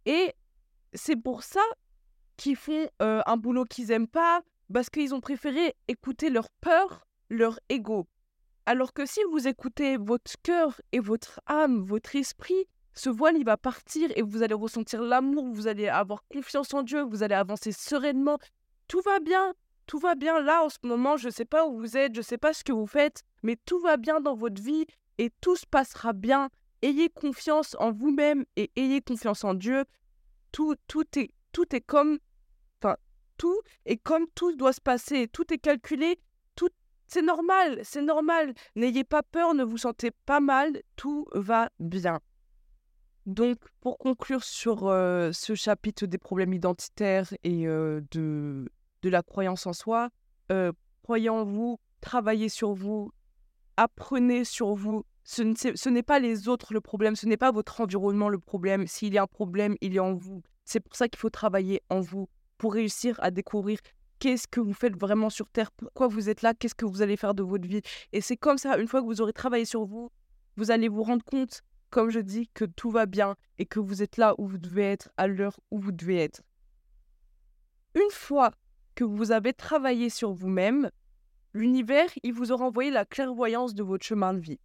[0.04, 0.34] Et
[0.94, 1.62] c'est pour ça
[2.36, 7.06] qu'ils font euh, un boulot qu'ils n'aiment pas, parce qu'ils ont préféré écouter leur peur,
[7.30, 8.06] leur ego.
[8.66, 13.44] Alors que si vous écoutez votre cœur et votre âme, votre esprit, ce voile, il
[13.44, 17.34] va partir et vous allez ressentir l'amour, vous allez avoir confiance en Dieu, vous allez
[17.34, 18.38] avancer sereinement.
[18.88, 19.54] Tout va bien,
[19.86, 22.20] tout va bien là en ce moment, je ne sais pas où vous êtes, je
[22.20, 24.86] ne sais pas ce que vous faites, mais tout va bien dans votre vie
[25.18, 26.50] et tout se passera bien.
[26.82, 29.84] Ayez confiance en vous-même et ayez confiance en Dieu.
[30.52, 32.18] Tout, tout, est, tout est comme,
[32.80, 32.96] enfin,
[33.38, 35.28] tout est comme tout doit se passer.
[35.28, 36.18] Tout est calculé.
[36.54, 36.70] Tout,
[37.06, 38.54] c'est normal, c'est normal.
[38.74, 40.82] N'ayez pas peur, ne vous sentez pas mal.
[40.96, 42.20] Tout va bien.
[43.26, 48.70] Donc, pour conclure sur euh, ce chapitre des problèmes identitaires et euh, de,
[49.02, 50.10] de la croyance en soi,
[50.52, 53.10] euh, croyez en vous, travaillez sur vous,
[53.76, 55.04] apprenez sur vous.
[55.24, 58.86] Ce n'est pas les autres le problème, ce n'est pas votre environnement le problème.
[58.86, 60.42] S'il y a un problème, il est en vous.
[60.64, 63.78] C'est pour ça qu'il faut travailler en vous pour réussir à découvrir
[64.18, 67.16] qu'est-ce que vous faites vraiment sur Terre, pourquoi vous êtes là, qu'est-ce que vous allez
[67.16, 67.82] faire de votre vie.
[68.12, 70.10] Et c'est comme ça, une fois que vous aurez travaillé sur vous,
[70.56, 74.02] vous allez vous rendre compte, comme je dis, que tout va bien et que vous
[74.02, 76.42] êtes là où vous devez être, à l'heure où vous devez être.
[77.94, 78.52] Une fois
[78.94, 80.90] que vous avez travaillé sur vous-même,
[81.56, 84.60] l'univers, il vous aura envoyé la clairvoyance de votre chemin de vie.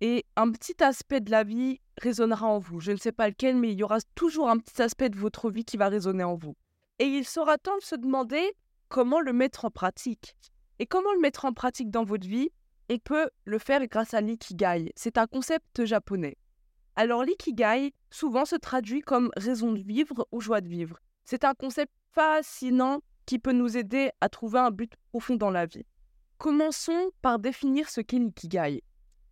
[0.00, 2.80] Et un petit aspect de la vie résonnera en vous.
[2.80, 5.50] Je ne sais pas lequel, mais il y aura toujours un petit aspect de votre
[5.50, 6.56] vie qui va résonner en vous.
[6.98, 8.52] Et il sera temps de se demander
[8.88, 10.36] comment le mettre en pratique.
[10.78, 12.50] Et comment le mettre en pratique dans votre vie
[12.90, 14.92] On peut le faire grâce à l'ikigai.
[14.96, 16.36] C'est un concept japonais.
[16.96, 20.98] Alors l'ikigai, souvent se traduit comme raison de vivre ou joie de vivre.
[21.24, 25.66] C'est un concept fascinant qui peut nous aider à trouver un but profond dans la
[25.66, 25.86] vie.
[26.42, 28.82] Commençons par définir ce qu'est l'ikigai.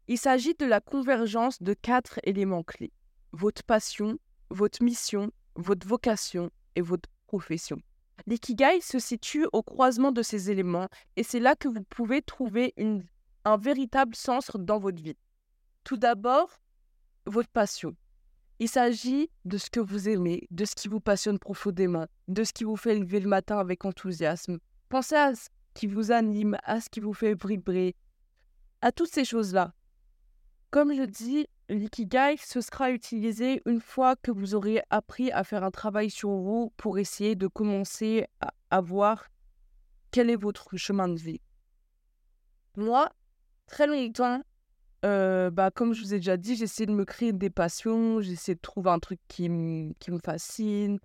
[0.07, 2.93] Il s'agit de la convergence de quatre éléments clés.
[3.33, 4.17] Votre passion,
[4.49, 7.83] votre mission, votre vocation et votre profession.
[8.29, 12.75] L'ikigai se situe au croisement de ces éléments et c'est là que vous pouvez trouver
[13.45, 15.17] un véritable sens dans votre vie.
[15.83, 16.61] Tout d'abord,
[17.27, 17.97] votre passion.
[18.61, 22.53] Il s'agit de ce que vous aimez, de ce qui vous passionne profondément, de ce
[22.53, 24.61] qui vous fait lever le matin avec enthousiasme.
[24.89, 25.33] Pensez à
[25.81, 27.97] qui vous anime, à ce qui vous fait vibrer,
[28.83, 29.73] à toutes ces choses-là.
[30.71, 35.65] Comme je dis, l'ikigai, ce sera utilisé une fois que vous aurez appris à faire
[35.65, 38.27] un travail sur vous pour essayer de commencer
[38.71, 39.29] à, voir
[40.11, 41.41] quel est votre chemin de vie.
[42.77, 43.11] Moi,
[43.67, 44.43] très longtemps,
[45.07, 48.55] euh, bah, comme je vous ai déjà dit, j'essaie de me créer des passions, j'essaie
[48.55, 49.49] de trouver un truc qui,
[49.99, 51.01] qui me fascine.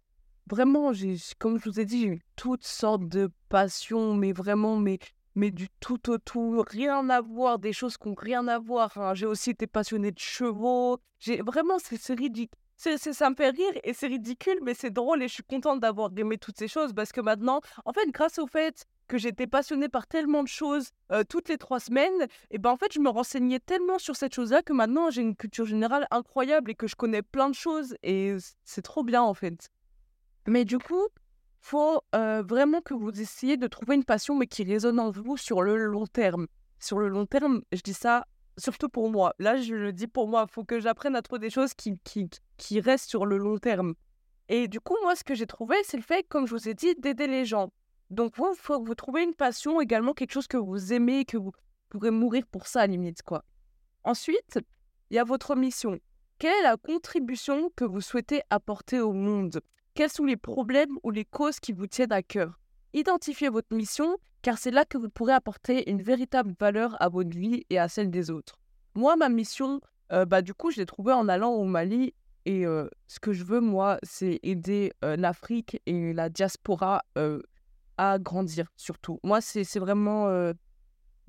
[0.47, 4.99] Vraiment, j'ai, comme je vous ai dit, j'ai toutes sortes de passions, mais vraiment, mais,
[5.33, 8.95] mais du tout au tout, rien à voir, des choses qui n'ont rien à voir.
[8.95, 9.15] Hein.
[9.15, 10.99] J'ai aussi été passionné de chevaux.
[11.19, 12.55] J'ai, vraiment, c'est, ridicule.
[12.77, 15.79] C'est, ça me fait rire et c'est ridicule, mais c'est drôle et je suis contente
[15.79, 19.47] d'avoir aimé toutes ces choses parce que maintenant, en fait, grâce au fait que j'étais
[19.47, 22.99] passionnée par tellement de choses euh, toutes les trois semaines, et ben en fait, je
[22.99, 26.87] me renseignais tellement sur cette chose-là que maintenant, j'ai une culture générale incroyable et que
[26.87, 29.71] je connais plein de choses et c'est trop bien en fait.
[30.47, 31.07] Mais du coup,
[31.61, 35.37] faut euh, vraiment que vous essayiez de trouver une passion mais qui résonne en vous
[35.37, 36.47] sur le long terme.
[36.79, 38.25] Sur le long terme, je dis ça
[38.57, 39.33] surtout pour moi.
[39.39, 42.29] Là, je le dis pour moi, faut que j'apprenne à trouver des choses qui, qui,
[42.57, 43.95] qui restent sur le long terme.
[44.47, 46.73] Et du coup, moi, ce que j'ai trouvé, c'est le fait, comme je vous ai
[46.73, 47.71] dit, d'aider les gens.
[48.11, 51.37] Donc, vous, faut que vous trouviez une passion, également quelque chose que vous aimez, que
[51.37, 51.51] vous
[51.89, 53.43] pourrez mourir pour ça, à limite, quoi.
[54.03, 54.59] Ensuite,
[55.09, 55.99] il y a votre mission.
[56.37, 59.61] Quelle est la contribution que vous souhaitez apporter au monde?
[59.95, 62.59] Quels sont les problèmes ou les causes qui vous tiennent à cœur?
[62.91, 67.29] Identifiez votre mission, car c'est là que vous pourrez apporter une véritable valeur à votre
[67.29, 68.59] vie et à celle des autres.
[68.93, 69.79] Moi, ma mission,
[70.11, 72.13] euh, bah, du coup, je l'ai trouvée en allant au Mali.
[72.43, 77.01] Et euh, ce que je veux, moi, c'est aider euh, l'Afrique et la diaspora
[77.97, 79.21] à grandir surtout.
[79.23, 80.27] Moi, c'est vraiment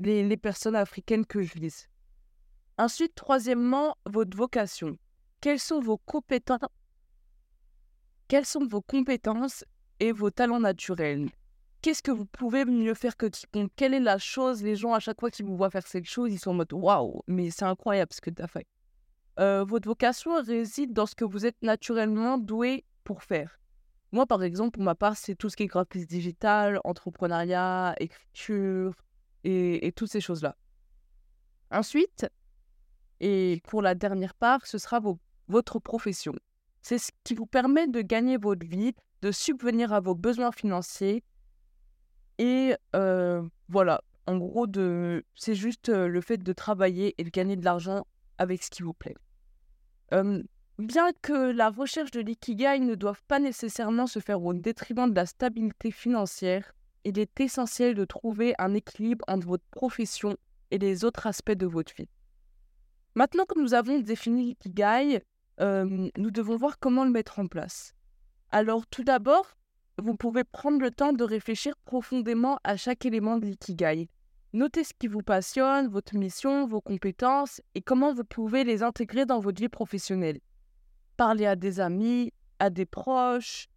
[0.01, 1.87] les, les, personnes africaines que je vise.
[2.79, 4.99] Ensuite, troisièmement, votre vocation.
[5.41, 6.59] Quelles sont vos compétences
[8.29, 9.65] Quelles sont vos compétences
[10.01, 11.29] et vos talents naturels?
[11.81, 14.99] Qu'est-ce que vous pouvez mieux faire que quiconque Quelle est la chose Les gens, à
[14.99, 17.67] chaque fois qu'ils vous voient faire cette chose, ils sont en mode waouh, mais c'est
[17.67, 18.67] incroyable ce que tu as fait.
[19.39, 23.61] Euh, votre vocation réside dans ce que vous êtes naturellement doué pour faire.
[24.11, 28.95] Moi, par exemple, pour ma part, c'est tout ce qui est graphisme digital, entrepreneuriat, écriture
[29.45, 30.57] et, toutes ces choses-là.
[31.71, 32.27] Ensuite,
[33.21, 35.01] et pour la dernière part, ce sera
[35.47, 36.35] votre profession.
[36.89, 41.25] C'est ce qui vous permet de gagner votre vie, de subvenir à vos besoins financiers.
[42.39, 44.69] Et euh, voilà, en gros,
[45.35, 48.07] c'est juste euh, le fait de travailler et de gagner de l'argent
[48.39, 49.17] avec ce qui vous plaît.
[50.79, 55.17] Bien que la recherche de l'ikigai ne doive pas nécessairement se faire au détriment de
[55.17, 56.73] la stabilité financière,
[57.03, 60.37] il est essentiel de trouver un équilibre entre votre profession
[60.71, 62.09] et les autres aspects de votre vie.
[63.17, 65.25] Maintenant que nous avons défini l'ikigai,
[65.59, 67.95] nous devons voir comment le mettre en place.
[68.51, 69.57] Alors tout d'abord,
[69.99, 74.09] vous pouvez prendre le temps de réfléchir profondément à chaque élément de l'ikigai.
[74.53, 79.27] Notez ce qui vous passionne, votre mission, vos compétences et comment vous pouvez les intégrer
[79.27, 80.41] dans votre vie professionnelle
[81.17, 83.69] parler à des amis, à des proches,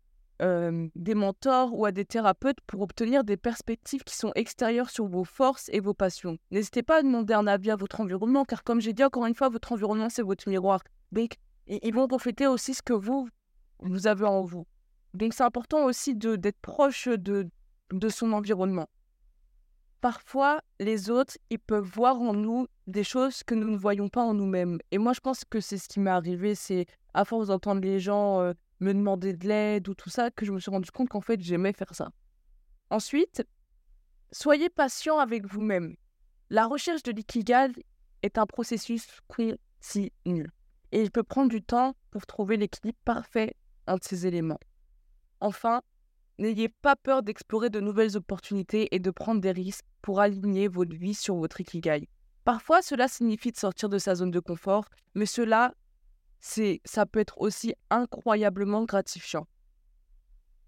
[0.42, 5.26] des mentors ou à des thérapeutes pour obtenir des perspectives qui sont extérieures sur vos
[5.26, 6.38] forces et vos passions.
[6.52, 9.36] N'hésitez pas à demander un avis à votre environnement, car comme j'ai dit encore une
[9.36, 10.82] fois, votre environnement, c'est votre miroir.
[11.70, 13.30] Ils vont refléter aussi ce que vous,
[13.80, 14.66] vous avez en vous.
[15.14, 17.50] Donc, c'est important aussi d'être proche de,
[17.92, 18.90] de son environnement.
[20.02, 24.24] Parfois, les autres, ils peuvent voir en nous des choses que nous ne voyons pas
[24.24, 24.80] en nous-mêmes.
[24.92, 28.00] Et moi, je pense que c'est ce qui m'est arrivé, c'est à force d'entendre les
[28.00, 31.10] gens euh, me demander de l'aide ou tout ça, que je me suis rendu compte
[31.10, 32.12] qu'en fait, j'aimais faire ça.
[32.90, 33.44] Ensuite,
[34.32, 35.96] soyez patient avec vous-même.
[36.50, 37.68] La recherche de l'ikigai
[38.24, 40.48] est un processus continu.
[40.92, 43.56] Et il peut prendre du temps pour trouver l'équilibre parfait
[43.88, 44.60] entre ces éléments.
[45.40, 45.82] Enfin,
[46.38, 50.96] n'ayez pas peur d'explorer de nouvelles opportunités et de prendre des risques pour aligner votre
[50.96, 52.08] vie sur votre ikigai.
[52.44, 55.74] Parfois, cela signifie de sortir de sa zone de confort, mais cela,
[56.40, 59.48] c'est, ça peut être aussi incroyablement gratifiant.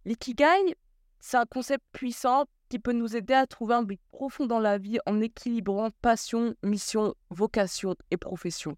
[0.06, 0.76] L'ikigai,
[1.20, 4.78] c'est un concept puissant qui peut nous aider à trouver un but profond dans la
[4.78, 8.78] vie en équilibrant passion, mission, vocation et profession.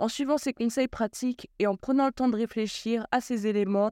[0.00, 3.90] En suivant ces conseils pratiques et en prenant le temps de réfléchir à ces éléments,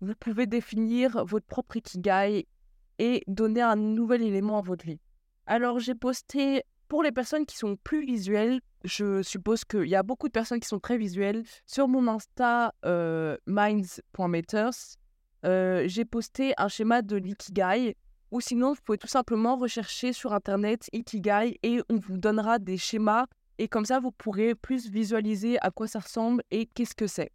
[0.00, 2.48] vous pouvez définir votre propre ikigai
[2.98, 4.98] et donner un nouvel élément à votre vie.
[5.46, 10.02] Alors, j'ai posté pour les personnes qui sont plus visuelles, je suppose qu'il y a
[10.02, 11.44] beaucoup de personnes qui sont très visuelles.
[11.66, 14.96] Sur mon Insta, euh, minds.matters,
[15.46, 17.96] euh, j'ai posté un schéma de l'ikigai.
[18.32, 22.76] Ou sinon, vous pouvez tout simplement rechercher sur Internet Ikigai et on vous donnera des
[22.76, 23.26] schémas.
[23.58, 27.30] Et comme ça, vous pourrez plus visualiser à quoi ça ressemble et qu'est-ce que c'est.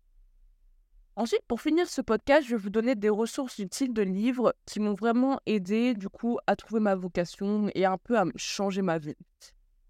[1.15, 4.79] Ensuite, pour finir ce podcast, je vais vous donner des ressources utiles de livres qui
[4.79, 8.97] m'ont vraiment aidé du coup à trouver ma vocation et un peu à changer ma
[8.97, 9.17] vie.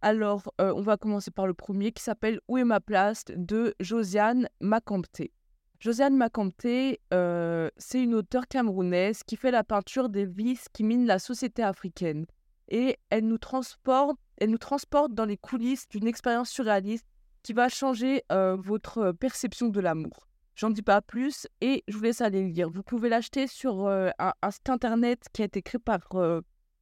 [0.01, 3.75] Alors, euh, on va commencer par le premier qui s'appelle Où est ma place de
[3.79, 5.31] Josiane Macampté.
[5.79, 11.05] Josiane Macampté, euh, c'est une auteure camerounaise qui fait la peinture des vices qui minent
[11.05, 12.25] la société africaine.
[12.69, 17.05] Et elle nous transporte, elle nous transporte dans les coulisses d'une expérience surréaliste
[17.43, 20.27] qui va changer votre perception de l'amour.
[20.55, 22.69] J'en dis pas plus et je vous laisse aller le lire.
[22.69, 24.11] Vous pouvez l'acheter sur un,
[24.51, 26.01] site internet qui a été créé par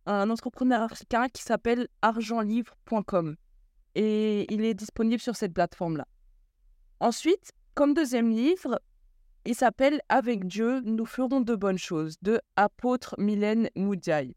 [0.08, 3.36] un entrepreneur africain qui s'appelle argentlivre.com
[3.98, 6.08] et il est disponible sur cette plateforme-là.
[7.00, 8.80] Ensuite, comme deuxième livre,
[9.46, 14.36] il s'appelle Avec Dieu, nous ferons de bonnes choses de apôtre Mylène Moudiaï.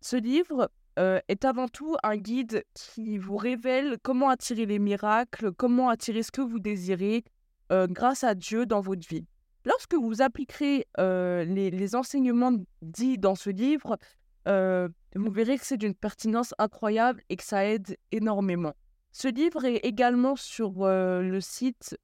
[0.00, 5.50] Ce livre euh, est avant tout un guide qui vous révèle comment attirer les miracles,
[5.52, 7.24] comment attirer ce que vous désirez,
[7.70, 9.24] euh, grâce à Dieu dans votre vie.
[9.64, 12.52] Lorsque vous appliquerez euh, les, enseignements
[12.82, 13.96] dits dans ce livre,
[14.44, 18.74] vous verrez que c'est d'une pertinence incroyable et que ça aide énormément.
[19.12, 21.96] Ce livre est également sur le site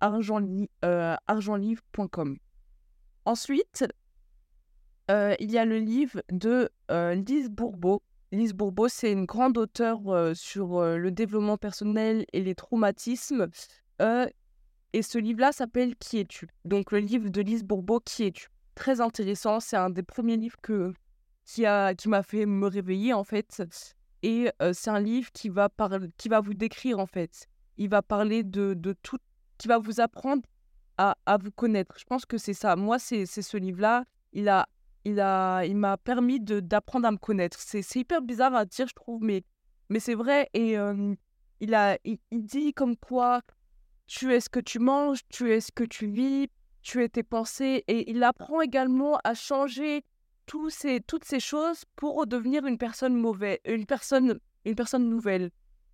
[0.00, 2.38] argentlivre.com.
[3.24, 3.84] Ensuite,
[5.08, 8.00] il y a le livre de Lise Bourbeau.
[8.32, 13.48] Lise Bourbeau, c'est une grande auteure sur le développement personnel et les traumatismes.
[14.00, 16.48] Et ce livre-là s'appelle Qui es-tu?
[16.64, 18.48] Donc le livre de Lise Bourbeau, Qui es-tu?
[18.74, 20.94] Très intéressant, c'est un des premiers livres que,
[21.44, 23.62] qui, a, qui m'a fait me réveiller en fait.
[24.22, 25.68] Et c'est un livre qui va,
[26.16, 27.46] qui va vous décrire en fait.
[27.76, 29.18] Il va parler de, de tout,
[29.58, 30.42] qui va vous apprendre
[30.96, 31.98] à, à vous connaître.
[31.98, 32.76] Je pense que c'est ça.
[32.76, 34.04] Moi, c'est ce livre-là.
[34.32, 34.66] Il a,
[35.04, 37.58] il a, il m'a permis de, d'apprendre à me connaître.
[37.60, 39.42] C'est, c'est hyper bizarre à dire, je trouve, mais,
[39.88, 40.48] mais c'est vrai.
[40.54, 41.14] Et euh,
[41.60, 43.42] il, a, il, il dit comme quoi
[44.06, 46.48] tu es ce que tu manges, tu es ce que tu vis,
[46.82, 47.84] tu es tes pensées.
[47.88, 50.04] Et il apprend également à changer
[50.46, 55.50] tous ces, toutes ces choses pour devenir une personne mauvaise, une personne, une personne nouvelle.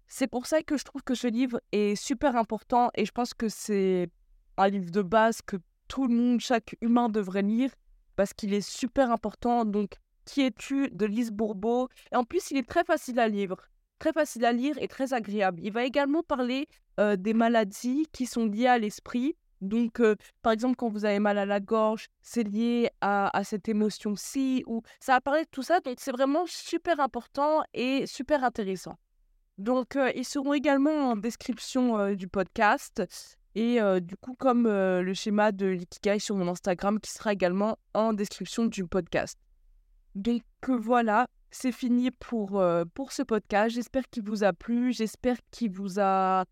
[0.07, 3.35] C'est pour ça que je trouve que ce livre est super important et je pense
[3.35, 4.09] que c'est
[4.57, 7.71] un livre de base que tout le monde, chaque humain devrait lire
[8.19, 9.65] parce qu'il est super important.
[9.65, 13.57] Donc, Qui es-tu de Lise Bourbeau Et en plus, il est très facile à lire
[13.99, 15.61] très facile à lire et très agréable.
[15.61, 16.69] Il va également parler
[17.01, 19.35] euh, des maladies qui sont liées à l'esprit.
[19.61, 23.69] Donc, euh, par exemple, quand vous avez mal à la gorge, c'est lié à, cette
[23.69, 25.81] émotion-ci, ou ça va parler de tout ça.
[25.81, 28.97] Donc, c'est vraiment super important et super intéressant.
[29.57, 33.03] Donc, euh, ils seront également en description du podcast.
[33.61, 38.13] Et du coup, comme le schéma de l'ikigai sur mon Instagram qui sera également en
[38.13, 39.37] description du podcast.
[40.15, 43.75] Donc voilà, c'est fini pour, euh, pour ce podcast.
[43.75, 44.93] J'espère qu'il vous a plu.
[44.93, 46.45] J'espère qu'il vous a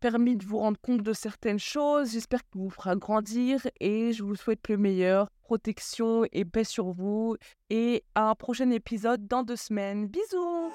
[0.00, 2.12] permis de vous rendre compte de certaines choses.
[2.12, 5.28] J'espère qu'il vous fera grandir et je vous souhaite le meilleur.
[5.42, 7.36] Protection et paix sur vous.
[7.70, 10.08] Et à un prochain épisode dans deux semaines.
[10.08, 10.72] Bisous